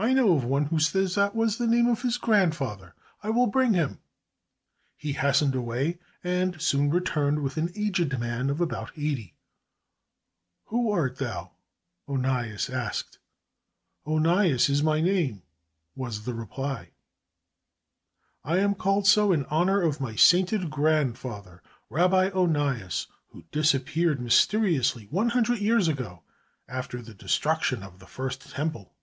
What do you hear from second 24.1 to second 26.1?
mysteriously one hundred years